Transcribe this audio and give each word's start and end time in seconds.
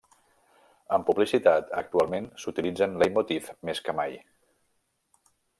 En 0.97 1.05
publicitat, 1.09 1.69
actualment 1.83 2.31
s'utilitzen 2.45 2.97
leitmotiv 3.05 3.55
més 3.71 3.85
que 3.89 3.99
mai. 4.03 4.21